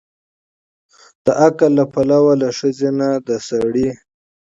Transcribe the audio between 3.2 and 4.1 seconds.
د سړي